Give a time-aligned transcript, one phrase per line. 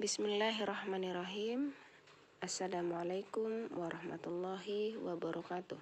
[0.00, 1.76] Bismillahirrahmanirrahim.
[2.40, 5.76] Assalamualaikum warahmatullahi wabarakatuh.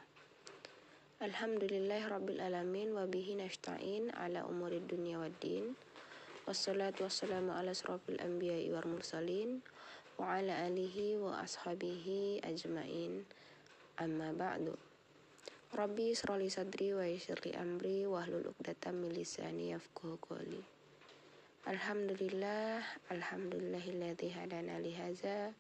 [1.23, 5.78] Alhamdulillah rabbil alamin wa bihi nasta'in ala umurid dunya waddin.
[6.50, 9.62] Wassalatu wassalamu ala asrafil anbiya'i wal mursalin
[10.19, 13.23] wa ala alihi wa ashabihi ajmain.
[14.03, 14.75] Amma ba'du.
[15.79, 20.77] Rabbi israli sadri wa yassirli amri wa hlul 'uqdatam min lisani yafqahu qawli.
[21.66, 22.79] Alhamdulillah,
[23.11, 25.50] alhamdulillahilladzi hadana li hadza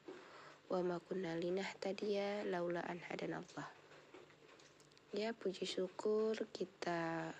[0.70, 3.66] wa ma kunna linahtadiya laula an hadanallah.
[5.10, 7.34] Ya, puji syukur kita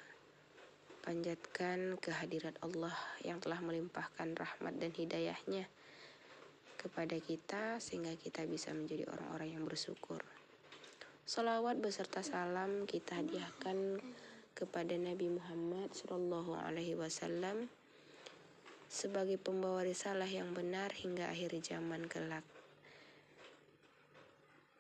[1.07, 5.71] panjatkan kehadirat Allah yang telah melimpahkan rahmat dan hidayahnya
[6.75, 10.19] kepada kita sehingga kita bisa menjadi orang-orang yang bersyukur.
[11.29, 14.03] Salawat beserta salam kita hadiahkan
[14.59, 17.71] kepada Nabi Muhammad Shallallahu Alaihi Wasallam
[18.89, 22.45] sebagai pembawa risalah yang benar hingga akhir zaman kelak.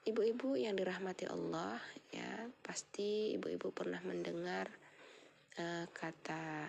[0.08, 1.76] Ibu-ibu yang dirahmati Allah,
[2.08, 4.72] ya pasti ibu-ibu pernah mendengar
[5.60, 6.64] uh, kata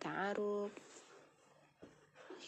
[0.00, 0.72] ta'aruf,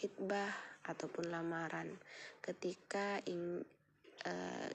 [0.01, 0.49] hitbah
[0.89, 1.93] ataupun lamaran
[2.41, 3.61] ketika ing,
[4.25, 4.69] uh,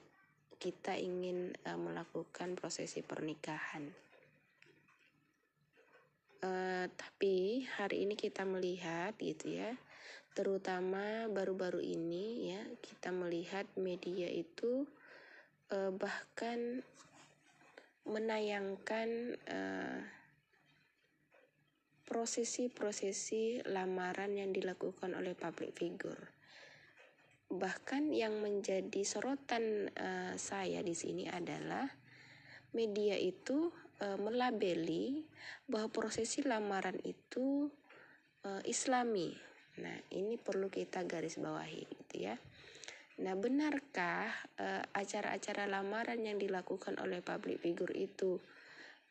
[0.63, 4.08] kita ingin uh, melakukan prosesi pernikahan.
[6.39, 9.75] Uh, tapi hari ini kita melihat gitu ya,
[10.39, 14.87] terutama baru-baru ini ya kita melihat media itu
[15.75, 16.87] uh, bahkan
[18.07, 19.99] menayangkan uh,
[22.07, 26.31] prosesi-prosesi lamaran yang dilakukan oleh public figure.
[27.51, 31.85] Bahkan yang menjadi sorotan uh, saya di sini adalah
[32.73, 35.27] media itu uh, melabeli
[35.67, 37.69] bahwa prosesi lamaran itu
[38.47, 39.35] uh, islami.
[39.79, 42.35] Nah, ini perlu kita garis bawahi gitu ya.
[43.19, 44.31] Nah, benarkah
[44.95, 48.39] acara-acara uh, lamaran yang dilakukan oleh public figure itu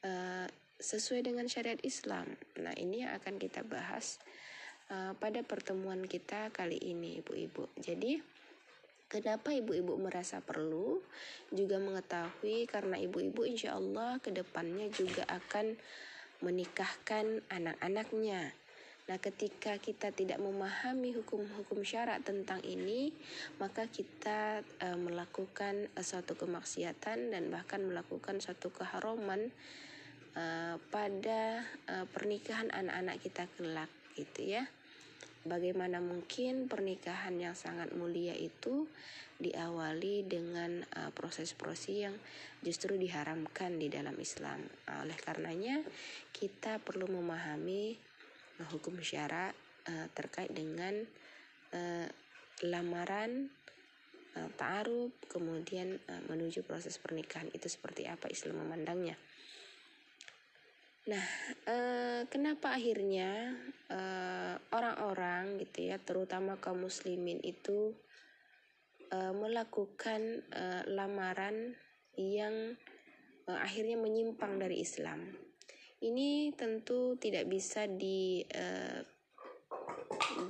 [0.08, 0.48] uh,
[0.80, 2.28] sesuai dengan syariat Islam?
[2.60, 4.20] Nah, ini yang akan kita bahas
[4.92, 7.68] uh, pada pertemuan kita kali ini, Ibu-ibu.
[7.76, 8.20] Jadi,
[9.08, 11.00] Kenapa ibu-ibu merasa perlu
[11.56, 15.80] juga mengetahui karena ibu-ibu insya Allah ke depannya juga akan
[16.44, 18.52] menikahkan anak-anaknya.
[19.08, 23.16] Nah, ketika kita tidak memahami hukum-hukum syarat tentang ini,
[23.56, 29.56] maka kita e, melakukan e, suatu kemaksiatan dan bahkan melakukan suatu keharaman
[30.36, 30.44] e,
[30.92, 33.88] pada e, pernikahan anak-anak kita kelak,
[34.20, 34.68] gitu ya.
[35.48, 38.84] Bagaimana mungkin pernikahan yang sangat mulia itu
[39.40, 42.16] diawali dengan uh, proses-proses yang
[42.60, 44.60] justru diharamkan di dalam Islam.
[44.90, 45.80] Uh, oleh karenanya,
[46.36, 47.96] kita perlu memahami
[48.60, 49.56] uh, hukum syara
[49.88, 51.00] uh, terkait dengan
[51.72, 52.08] uh,
[52.68, 53.48] lamaran,
[54.36, 59.16] uh, ta'aruf, kemudian uh, menuju proses pernikahan itu seperti apa Islam memandangnya.
[61.08, 61.24] Nah,
[61.64, 63.56] eh, kenapa akhirnya
[63.88, 67.96] eh, orang-orang gitu ya, terutama kaum muslimin itu
[69.08, 71.80] eh, melakukan eh, lamaran
[72.20, 72.76] yang
[73.48, 75.32] eh, akhirnya menyimpang dari Islam?
[76.04, 79.00] Ini tentu tidak bisa di eh,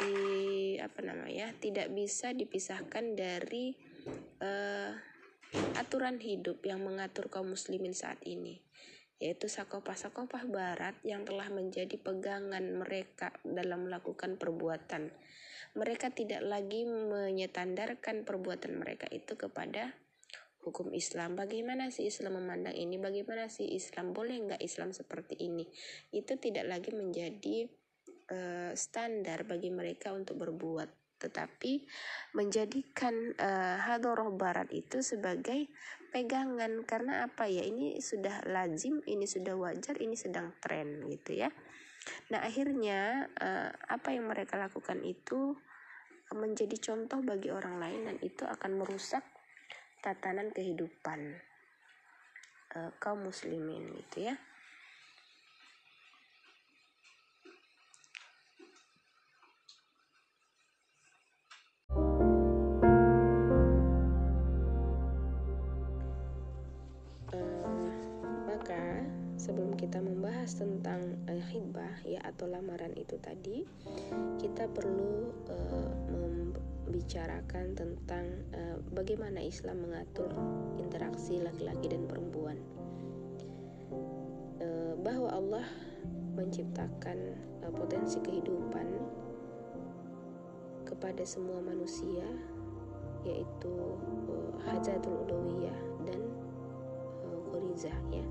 [0.01, 0.17] di
[0.81, 3.77] apa namanya, tidak bisa dipisahkan dari
[4.41, 4.89] eh,
[5.77, 8.65] aturan hidup yang mengatur kaum muslimin saat ini
[9.17, 15.09] yaitu sakopah-sakopah barat yang telah menjadi pegangan mereka dalam melakukan perbuatan.
[15.73, 19.93] Mereka tidak lagi menyetandarkan perbuatan mereka itu kepada
[20.61, 21.33] hukum Islam.
[21.39, 22.99] Bagaimana sih Islam memandang ini?
[22.99, 25.65] Bagaimana sih Islam boleh nggak Islam seperti ini?
[26.11, 27.65] Itu tidak lagi menjadi
[28.29, 31.85] uh, standar bagi mereka untuk berbuat tetapi
[32.33, 35.69] menjadikan uh, hadoroh barat itu sebagai
[36.13, 36.85] pegangan.
[36.85, 37.65] Karena apa ya?
[37.65, 41.49] Ini sudah lazim ini sudah wajar ini sedang tren gitu ya.
[42.31, 45.57] Nah akhirnya uh, apa yang mereka lakukan itu
[46.35, 49.23] menjadi contoh bagi orang lain dan itu akan merusak
[50.03, 51.39] tatanan kehidupan
[52.75, 54.35] uh, kaum muslimin gitu ya
[70.27, 73.63] membahas tentang uh, hibah ya atau lamaran itu tadi,
[74.43, 80.27] kita perlu uh, membicarakan tentang uh, bagaimana Islam mengatur
[80.83, 82.59] interaksi laki-laki dan perempuan.
[84.59, 85.63] Uh, bahwa Allah
[86.35, 87.31] menciptakan
[87.63, 88.99] uh, potensi kehidupan
[90.83, 92.27] kepada semua manusia
[93.23, 93.71] yaitu
[94.27, 96.19] uh, hajatul ulawiyah dan
[97.23, 98.27] uh, gorizah ya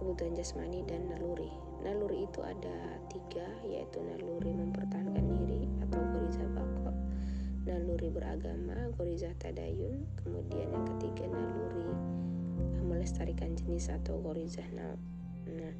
[0.00, 1.52] kebutuhan jasmani dan naluri.
[1.84, 6.96] Naluri itu ada tiga yaitu naluri mempertahankan diri atau gorizah bakok
[7.68, 11.92] naluri beragama gorizah tadayun kemudian yang ketiga naluri
[12.82, 14.96] melestarikan jenis atau gorizah nah,
[15.46, 15.74] nah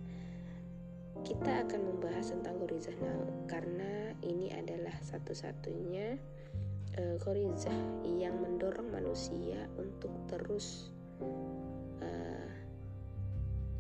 [1.25, 6.21] kita akan membahas tentang gorizah now karena ini adalah satu-satunya
[7.01, 10.93] uh, gorizah yang mendorong manusia untuk terus
[12.05, 12.40] uh,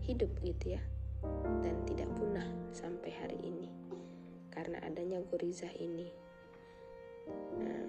[0.04, 0.82] hidup gitu ya
[1.64, 3.68] dan tidak punah sampai hari ini
[4.50, 6.08] karena adanya gorizah ini
[7.60, 7.84] nah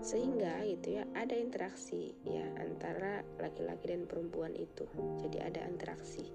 [0.00, 4.88] sehingga gitu ya ada interaksi ya antara laki-laki dan perempuan itu
[5.20, 6.28] jadi ada interaksi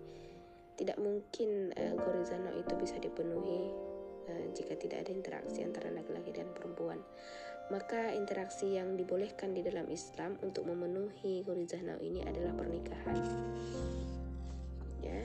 [0.76, 3.72] tidak mungkin uh, Gorizano itu bisa dipenuhi
[4.28, 7.00] uh, jika tidak ada interaksi antara laki-laki dan perempuan.
[7.74, 13.18] Maka interaksi yang dibolehkan di dalam Islam untuk memenuhi Gorizano ini adalah pernikahan.
[15.06, 15.22] Ya,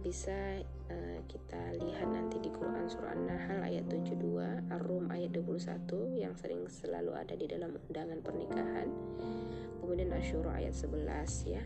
[0.00, 6.32] bisa uh, kita lihat nanti di Quran surah An-Nahl ayat 72, Ar-Rum ayat 21 yang
[6.40, 8.88] sering selalu ada di dalam undangan pernikahan.
[9.80, 11.62] Kemudian Asyura ayat 11 ya.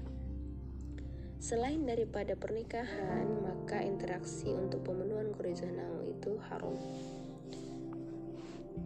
[1.39, 6.75] Selain daripada pernikahan, maka interaksi untuk pemenuhan gorizanau itu haram.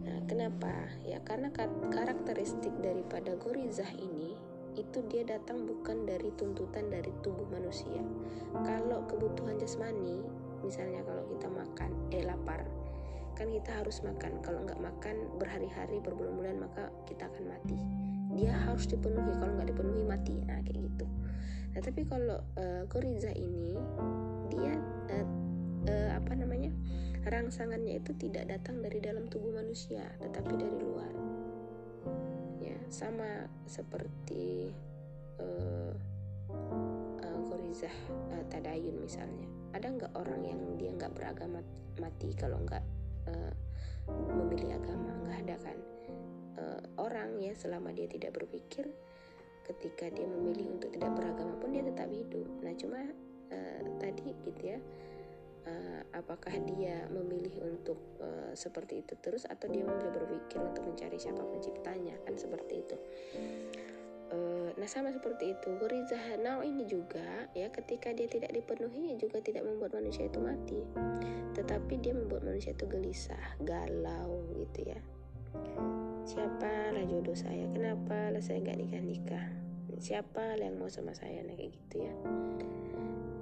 [0.05, 0.93] Nah, kenapa?
[1.07, 1.49] Ya karena
[1.89, 4.48] karakteristik daripada gorizah ini
[4.79, 7.99] itu dia datang bukan dari tuntutan dari tubuh manusia.
[8.63, 10.23] Kalau kebutuhan jasmani,
[10.63, 12.63] misalnya kalau kita makan, eh lapar,
[13.35, 14.39] kan kita harus makan.
[14.39, 17.77] Kalau nggak makan berhari-hari, berbulan-bulan, maka kita akan mati.
[18.39, 19.35] Dia harus dipenuhi.
[19.35, 20.35] Kalau nggak dipenuhi mati.
[20.47, 21.05] Nah kayak gitu.
[21.69, 23.77] Nah, tapi kalau uh, Goriza ini
[24.49, 24.73] dia
[25.13, 25.27] uh,
[25.85, 26.71] uh, apa namanya?
[27.19, 31.28] rangsangannya itu tidak datang dari dalam tubuh manusia, tetapi dari luar.
[32.89, 34.73] Sama seperti
[35.39, 35.93] uh,
[37.21, 37.93] uh, Gorizah
[38.33, 39.45] uh, Tadayun misalnya.
[39.77, 41.61] Ada nggak orang yang dia nggak beragama
[42.01, 42.83] mati kalau nggak
[43.29, 43.53] uh,
[44.33, 45.13] memilih agama?
[45.25, 45.77] Nggak ada kan?
[46.59, 48.89] Uh, orang ya selama dia tidak berpikir
[49.69, 52.99] ketika dia memilih untuk tidak beragama pun dia tetap hidup nah cuma
[53.53, 54.79] uh, tadi gitu ya
[55.69, 61.21] uh, apakah dia memilih untuk uh, seperti itu terus atau dia memilih berpikir untuk mencari
[61.21, 62.17] siapa penciptanya?
[62.25, 62.97] Kan seperti itu.
[64.29, 65.69] Uh, nah sama seperti itu.
[65.77, 70.81] Gorizah now ini juga ya ketika dia tidak dipenuhi juga tidak membuat manusia itu mati.
[71.53, 74.99] Tetapi dia membuat manusia itu gelisah galau gitu ya.
[76.29, 77.65] Siapa lah jodoh saya?
[77.73, 79.45] Kenapa lah saya nggak nikah nikah
[79.99, 81.43] siapa yang mau sama saya?
[81.43, 82.13] Nah kayak gitu ya.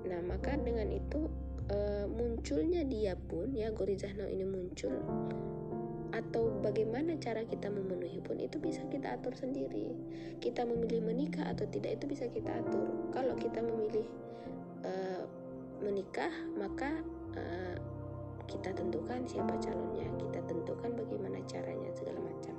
[0.08, 1.28] Nah maka dengan itu
[1.72, 1.78] e,
[2.08, 4.96] munculnya dia pun ya Gorizahno ini muncul
[6.16, 9.92] atau bagaimana cara kita memenuhi pun itu bisa kita atur sendiri.
[10.40, 13.12] Kita memilih menikah atau tidak itu bisa kita atur.
[13.12, 14.08] Kalau kita memilih
[14.88, 14.92] e,
[15.84, 17.04] menikah maka
[17.36, 17.44] e,
[18.48, 22.56] kita tentukan siapa calonnya kita tentukan bagaimana caranya segala macam.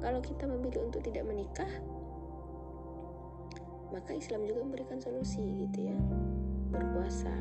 [0.00, 1.68] Kalau kita memilih untuk tidak menikah,
[3.92, 5.96] maka Islam juga memberikan solusi gitu ya.
[6.70, 7.34] Berpuasa,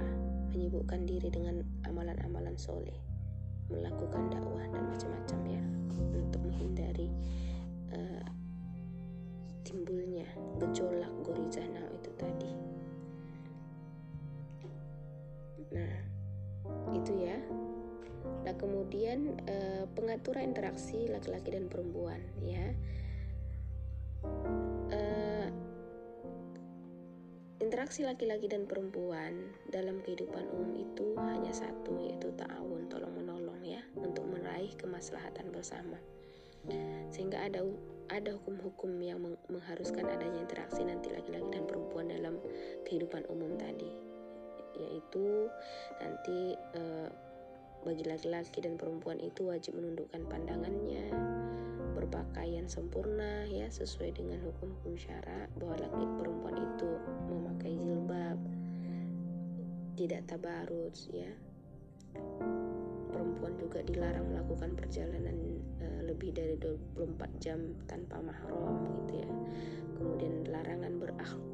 [0.51, 2.95] menyibukkan diri dengan amalan-amalan soleh,
[3.69, 5.63] melakukan dakwah dan macam-macam ya
[6.13, 7.07] untuk menghindari
[7.93, 8.25] uh,
[9.63, 10.25] timbulnya
[10.57, 12.51] gejolak gorizana itu tadi.
[15.69, 15.93] Nah,
[16.97, 17.37] itu ya
[18.43, 22.73] Nah, kemudian eh, pengaturan interaksi laki-laki dan perempuan ya.
[27.69, 33.77] Interaksi laki-laki dan perempuan dalam kehidupan umum itu hanya satu yaitu ta'awun, tolong menolong ya
[33.93, 36.01] untuk meraih kemaslahatan bersama.
[37.13, 37.61] Sehingga ada
[38.09, 39.21] ada hukum-hukum yang
[39.53, 42.41] mengharuskan adanya interaksi nanti laki-laki dan perempuan dalam
[42.89, 43.93] kehidupan umum tadi
[44.73, 45.45] yaitu
[46.01, 47.09] nanti eh,
[47.85, 51.05] bagi laki-laki dan perempuan itu wajib menundukkan pandangannya,
[52.09, 56.91] berpakaian sempurna ya sesuai dengan hukum-hukum syara bahwa laki perempuan itu
[57.29, 58.39] memakai jilbab,
[59.93, 61.29] tidak tabarut ya.
[63.13, 65.37] Perempuan juga dilarang melakukan perjalanan
[65.85, 69.29] uh, lebih dari 24 jam tanpa mahram gitu ya.
[70.01, 70.97] Kemudian larangan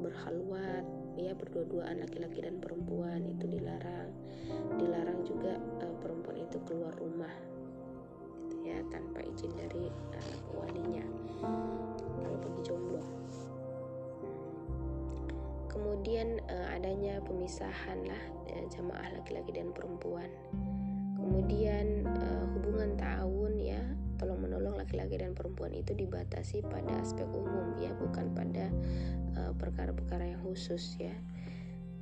[0.00, 0.84] berhalwat
[1.20, 4.08] ya berdua-duaan laki-laki dan perempuan itu dilarang
[4.80, 7.55] dilarang juga uh, perempuan itu keluar rumah
[8.66, 11.06] ya tanpa izin dari uh, walinya.
[12.18, 13.02] Kalau pergi jomblo.
[15.70, 20.26] Kemudian uh, adanya pemisahan lah uh, jamaah laki-laki dan perempuan.
[21.14, 23.82] Kemudian uh, hubungan ta'awun ya
[24.16, 28.72] tolong menolong laki laki-laki dan perempuan itu dibatasi pada aspek umum ya bukan pada
[29.60, 31.12] perkara-perkara uh, yang khusus ya.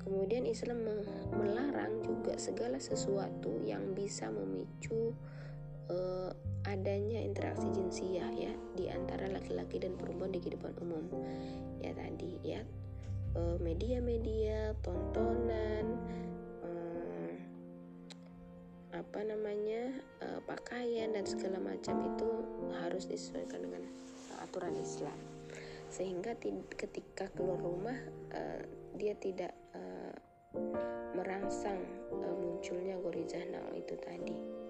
[0.05, 0.85] Kemudian Islam
[1.33, 5.17] melarang juga segala sesuatu yang bisa memicu
[5.91, 6.31] uh,
[6.65, 11.05] adanya interaksi jinsiah ya di antara laki-laki dan perempuan di kehidupan umum
[11.83, 12.63] ya tadi ya
[13.61, 15.99] media-media tontonan
[18.95, 19.91] apa namanya
[20.23, 22.31] uh, pakaian dan segala macam itu
[22.79, 23.83] harus disesuaikan dengan
[24.35, 25.19] uh, aturan Islam
[25.91, 26.35] sehingga
[26.75, 27.99] ketika keluar rumah
[28.35, 28.63] uh,
[28.95, 30.15] dia tidak uh,
[31.15, 31.79] merangsang
[32.11, 34.64] uh, munculnya gorizah nau itu tadi.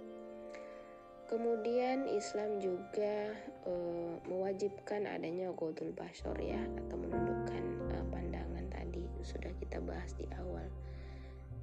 [1.25, 3.33] Kemudian Islam juga
[3.64, 7.64] uh, mewajibkan adanya godul basor ya atau menundukkan
[7.97, 10.69] uh, pandangan tadi sudah kita bahas di awal.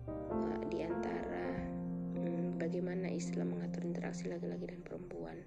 [0.10, 1.32] Uh, di antara
[2.62, 5.38] bagaimana Islam mengatur interaksi laki-laki dan perempuan.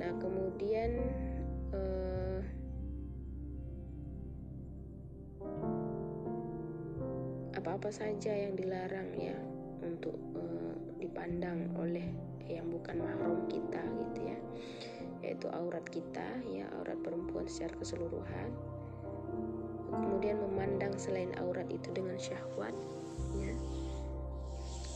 [0.00, 0.90] Nah, kemudian
[1.76, 2.40] eh,
[7.52, 9.36] apa-apa saja yang dilarang ya
[9.82, 12.04] untuk eh, dipandang oleh
[12.50, 14.38] yang bukan mahram kita gitu ya
[15.20, 18.50] yaitu aurat kita ya aurat perempuan secara keseluruhan
[19.90, 22.72] kemudian memandang selain aurat itu dengan syahwat
[23.38, 23.52] ya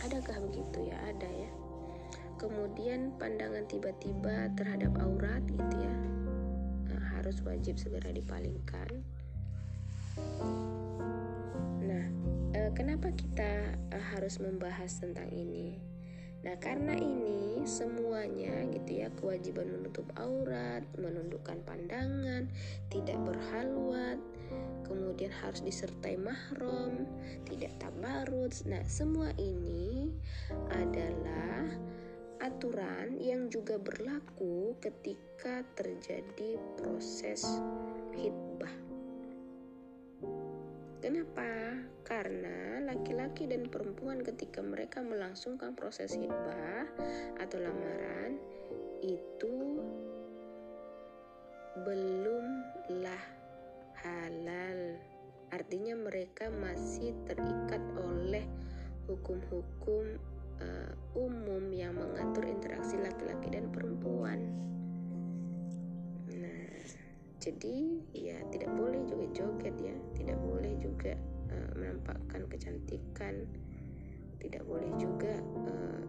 [0.05, 1.01] Adakah begitu ya?
[1.09, 1.51] Ada ya.
[2.37, 5.97] Kemudian pandangan tiba-tiba terhadap aurat gitu ya.
[6.93, 9.01] Nah, harus wajib segera dipalingkan.
[12.95, 15.75] Kenapa kita eh, harus membahas tentang ini?
[16.47, 22.47] Nah, karena ini semuanya gitu ya, kewajiban menutup aurat, menundukkan pandangan,
[22.95, 24.23] tidak berhalwat,
[24.87, 27.03] kemudian harus disertai mahram,
[27.51, 28.55] tidak tabarut.
[28.63, 30.15] Nah, semua ini
[30.71, 31.67] adalah
[32.47, 37.43] aturan yang juga berlaku ketika terjadi proses
[38.15, 38.84] hitbah.
[41.05, 41.45] Kenapa?
[42.01, 46.89] Karena laki-laki dan perempuan ketika mereka melangsungkan proses hitbah
[47.37, 48.41] atau lamaran
[49.05, 49.85] itu
[51.85, 53.25] belumlah
[54.01, 54.97] halal.
[55.53, 58.49] Artinya mereka masih terikat oleh
[59.05, 60.17] hukum-hukum
[60.65, 64.41] uh, umum yang mengatur interaksi laki-laki dan perempuan.
[67.45, 71.13] Jadi ya tidak boleh joget-joget ya, tidak boleh juga
[71.53, 73.45] uh, menampakkan kecantikan,
[74.41, 75.37] tidak boleh juga
[75.69, 76.01] uh,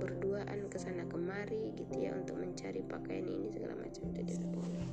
[0.00, 4.16] berduaan ke sana kemari gitu ya untuk mencari pakaian ini segala macam.
[4.16, 4.88] Tidak boleh.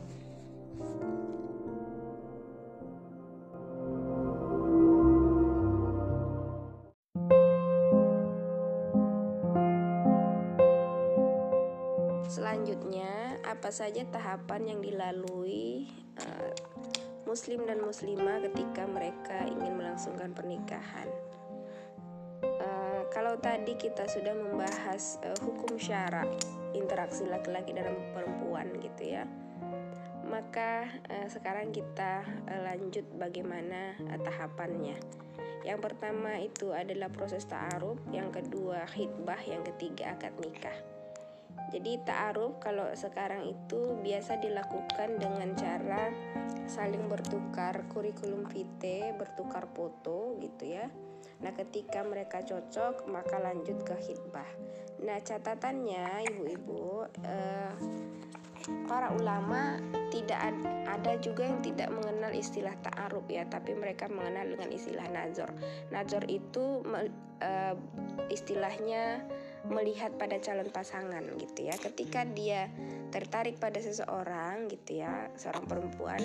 [13.76, 15.92] Saja tahapan yang dilalui
[16.24, 16.52] uh,
[17.28, 21.12] muslim dan muslimah ketika mereka ingin melangsungkan pernikahan?
[22.40, 26.24] Uh, kalau tadi kita sudah membahas uh, hukum syara
[26.72, 29.28] interaksi laki-laki dan perempuan gitu ya.
[30.24, 34.96] Maka uh, sekarang kita uh, lanjut bagaimana uh, tahapannya.
[35.68, 40.95] Yang pertama itu adalah proses ta'aruf, yang kedua khidbah, yang ketiga akad nikah.
[41.76, 46.08] Jadi ta'aruf kalau sekarang itu biasa dilakukan dengan cara
[46.72, 50.88] saling bertukar kurikulum vitae, bertukar foto gitu ya.
[51.44, 54.48] Nah, ketika mereka cocok maka lanjut ke hitbah.
[55.04, 57.76] Nah, catatannya ibu-ibu eh,
[58.88, 59.76] para ulama
[60.16, 60.56] tidak
[60.88, 65.52] ada juga yang tidak mengenal istilah ta'aruf ya, tapi mereka mengenal dengan istilah nazar.
[65.92, 66.80] Nazar itu
[67.44, 67.76] eh,
[68.32, 69.28] istilahnya
[69.70, 71.76] melihat pada calon pasangan gitu ya.
[71.78, 72.70] Ketika dia
[73.10, 76.22] tertarik pada seseorang gitu ya seorang perempuan.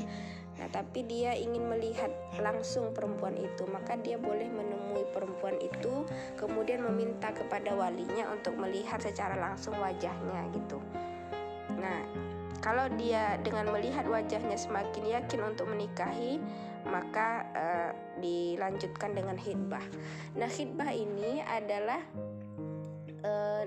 [0.59, 6.05] Nah tapi dia ingin melihat langsung perempuan itu maka dia boleh menemui perempuan itu
[6.37, 10.79] kemudian meminta kepada walinya untuk melihat secara langsung wajahnya gitu.
[11.81, 12.31] Nah
[12.61, 16.37] kalau dia dengan melihat wajahnya semakin yakin untuk menikahi
[16.89, 19.85] maka uh, dilanjutkan dengan hitbah
[20.37, 22.01] nah hitbah ini adalah
[23.25, 23.65] uh,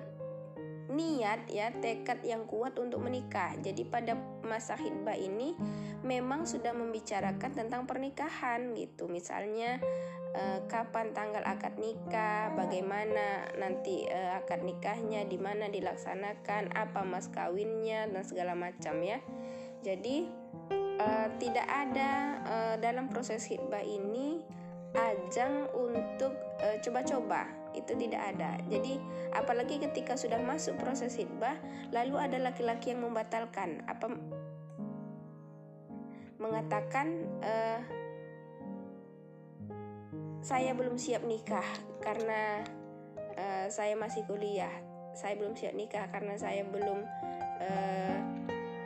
[0.94, 3.56] niat ya tekad yang kuat untuk menikah.
[3.58, 5.56] Jadi pada masa khidbah ini
[6.04, 9.08] memang sudah membicarakan tentang pernikahan gitu.
[9.08, 9.80] Misalnya
[10.36, 17.32] uh, kapan tanggal akad nikah, bagaimana nanti uh, akad nikahnya, di mana dilaksanakan, apa mas
[17.32, 19.24] kawinnya dan segala macam ya.
[19.82, 20.28] Jadi
[21.00, 22.12] uh, tidak ada
[22.44, 24.44] uh, dalam proses khidbah ini
[24.94, 26.38] ajang untuk
[26.86, 28.58] coba-coba itu tidak ada.
[28.70, 28.98] Jadi
[29.34, 31.58] apalagi ketika sudah masuk proses hitbah,
[31.92, 34.13] lalu ada laki-laki yang membatalkan apa
[36.42, 37.08] mengatakan
[37.39, 37.80] uh,
[40.44, 41.65] saya belum siap nikah
[42.03, 42.62] karena
[43.39, 44.72] uh, saya masih kuliah.
[45.13, 47.00] Saya belum siap nikah karena saya belum
[47.62, 48.18] uh,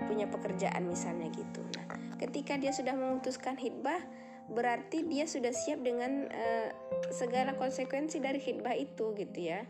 [0.06, 1.64] punya pekerjaan misalnya gitu.
[1.76, 1.88] Nah,
[2.20, 4.00] ketika dia sudah memutuskan hitbah,
[4.48, 6.70] berarti dia sudah siap dengan uh,
[7.12, 9.68] segala konsekuensi dari hitbah itu gitu ya.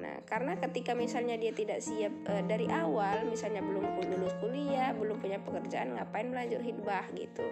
[0.00, 5.20] Nah, karena ketika misalnya dia tidak siap uh, dari awal, misalnya belum lulus kuliah, belum
[5.20, 7.44] punya pekerjaan, ngapain melanjut hitbah gitu.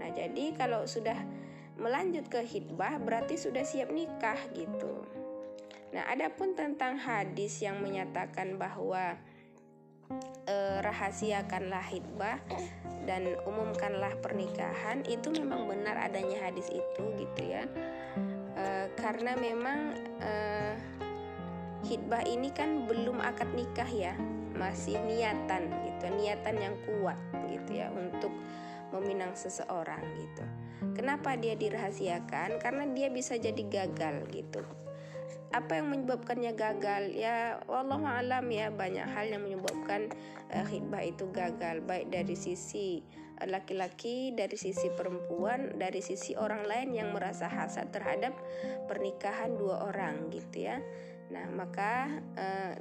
[0.00, 1.16] Nah, jadi kalau sudah
[1.74, 5.04] melanjut ke hitbah berarti sudah siap nikah gitu.
[5.94, 9.18] Nah, adapun tentang hadis yang menyatakan bahwa
[10.46, 12.38] eh, rahasiakanlah hitbah
[13.04, 17.64] dan umumkanlah pernikahan itu memang benar adanya hadis itu gitu ya.
[18.54, 19.92] Eh, karena memang
[20.24, 20.74] eh,
[21.84, 24.14] hitbah ini kan belum akad nikah ya,
[24.56, 27.18] masih niatan gitu, niatan yang kuat
[27.52, 28.32] gitu ya untuk
[28.94, 30.44] meminang seseorang gitu.
[30.94, 32.62] Kenapa dia dirahasiakan?
[32.62, 34.62] Karena dia bisa jadi gagal gitu.
[35.54, 37.14] Apa yang menyebabkannya gagal?
[37.14, 40.10] Ya Allah alam ya banyak hal yang menyebabkan
[40.50, 43.06] uh, khidbah itu gagal baik dari sisi
[43.38, 48.34] eh, laki-laki, dari sisi perempuan, dari sisi orang lain yang merasa hasad terhadap
[48.90, 50.82] pernikahan dua orang gitu ya.
[51.30, 52.74] Nah, maka uh,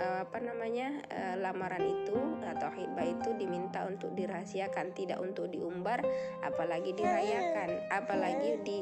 [0.00, 6.00] uh, apa namanya uh, lamaran itu atau hibah itu diminta untuk dirahasiakan tidak untuk diumbar
[6.40, 8.78] apalagi dirayakan apalagi di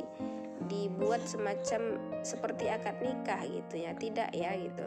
[0.64, 3.92] dibuat semacam seperti akad nikah gitu ya.
[3.92, 4.86] Tidak ya gitu.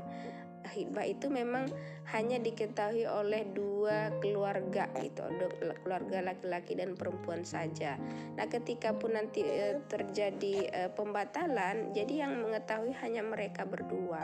[0.69, 1.65] Hibah itu memang
[2.13, 5.25] hanya diketahui oleh dua keluarga gitu
[5.81, 7.97] keluarga laki-laki dan perempuan saja.
[8.37, 14.21] Nah ketika pun nanti e, terjadi e, pembatalan jadi yang mengetahui hanya mereka berdua.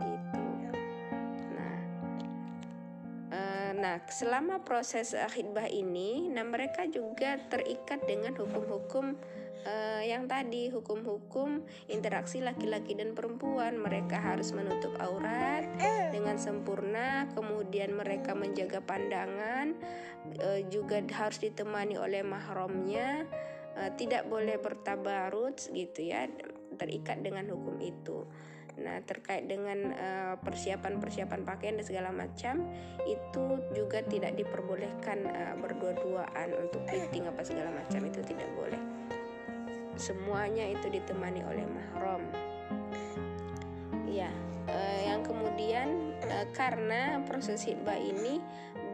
[0.00, 0.44] Gitu.
[3.84, 9.12] Nah, selama proses uh, khidbah ini, nah mereka juga terikat dengan hukum-hukum
[9.62, 13.78] uh, yang tadi, hukum-hukum interaksi laki-laki dan perempuan.
[13.78, 15.64] Mereka harus menutup aurat
[16.10, 19.78] dengan sempurna, kemudian mereka menjaga pandangan,
[20.42, 23.24] uh, juga harus ditemani oleh mahramnya,
[23.78, 26.26] uh, tidak boleh bertabarut gitu ya,
[26.74, 28.26] terikat dengan hukum itu.
[28.74, 29.94] Nah, terkait dengan
[30.42, 32.66] persiapan persiapan-persiapan pakaian dan segala macam
[33.06, 38.80] itu juga tidak diperbolehkan uh, berdua-duaan untuk fitting apa segala macam itu tidak boleh.
[39.94, 42.22] Semuanya itu ditemani oleh mahram.
[44.10, 44.30] Ya,
[44.70, 48.38] uh, yang kemudian uh, karena proses hitbah ini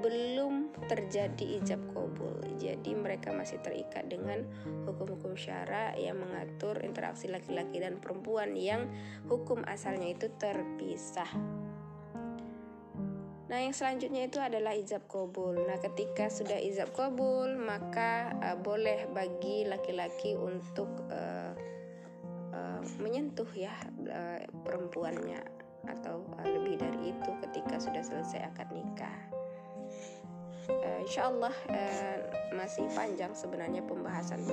[0.01, 2.41] belum terjadi ijab kabul.
[2.57, 4.45] Jadi mereka masih terikat dengan
[4.89, 8.89] hukum-hukum syara yang mengatur interaksi laki-laki dan perempuan yang
[9.29, 11.29] hukum asalnya itu terpisah.
[13.51, 15.59] Nah, yang selanjutnya itu adalah ijab kabul.
[15.67, 21.51] Nah, ketika sudah ijab kabul, maka uh, boleh bagi laki-laki untuk uh,
[22.55, 23.75] uh, menyentuh ya
[24.07, 25.43] uh, perempuannya
[25.91, 29.19] atau uh, lebih dari itu ketika sudah selesai akad nikah
[30.69, 32.19] uh, insya Allah uh,
[32.55, 34.45] masih panjang sebenarnya pembahasan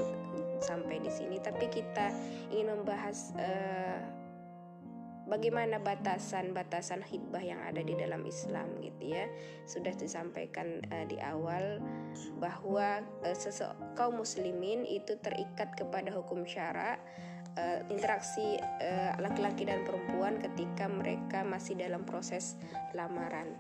[0.64, 2.10] sampai di sini tapi kita
[2.50, 4.00] ingin membahas uh,
[5.28, 9.28] bagaimana batasan-batasan hitbah yang ada di dalam Islam gitu ya?
[9.68, 11.84] Sudah disampaikan uh, di awal
[12.40, 16.98] bahwa uh, kaum muslimin itu terikat kepada hukum syara
[17.60, 18.58] uh, interaksi
[19.20, 22.56] laki-laki uh, dan perempuan ketika mereka masih dalam proses
[22.96, 23.54] lamaran.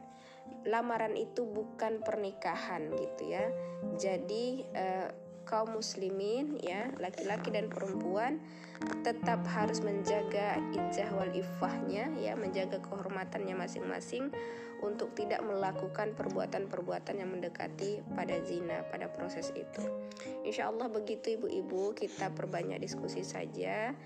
[0.67, 3.45] Lamaran itu bukan pernikahan gitu ya.
[3.95, 5.07] Jadi eh,
[5.47, 8.43] kaum muslimin ya, laki-laki dan perempuan
[9.01, 14.29] tetap harus menjaga ijah wal ifahnya ya, menjaga kehormatannya masing-masing
[14.85, 19.81] untuk tidak melakukan perbuatan-perbuatan yang mendekati pada zina pada proses itu.
[20.45, 23.97] Insya Allah begitu ibu-ibu kita perbanyak diskusi saja.